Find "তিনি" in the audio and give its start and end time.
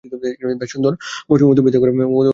1.93-2.05